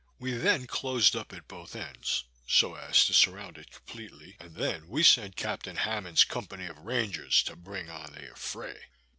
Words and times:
We 0.17 0.31
then 0.31 0.65
closed 0.65 1.15
up 1.15 1.31
at 1.31 1.47
both 1.47 1.75
ends, 1.75 2.23
so 2.47 2.73
as 2.73 3.05
to 3.05 3.13
surround 3.13 3.59
it 3.59 3.69
completely; 3.71 4.35
and 4.39 4.55
then 4.55 4.87
we 4.89 5.03
sent 5.03 5.35
Captain 5.35 5.75
Hammond's 5.75 6.23
company 6.23 6.65
of 6.65 6.79
rangers 6.79 7.43
to 7.43 7.55
bring 7.55 7.87
on 7.91 8.13
the 8.13 8.31
affray. 8.31 8.85